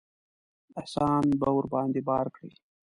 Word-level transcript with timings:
احسان 0.79 1.23
به 1.39 1.49
ورباندې 1.57 2.01
بار 2.09 2.27
کړي. 2.35 2.53